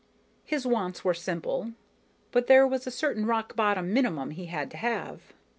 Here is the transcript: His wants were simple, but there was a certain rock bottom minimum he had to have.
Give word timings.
His 0.43 0.65
wants 0.65 1.03
were 1.05 1.13
simple, 1.13 1.73
but 2.31 2.47
there 2.47 2.65
was 2.65 2.87
a 2.87 2.89
certain 2.89 3.27
rock 3.27 3.55
bottom 3.55 3.93
minimum 3.93 4.31
he 4.31 4.47
had 4.47 4.71
to 4.71 4.77
have. 4.77 5.21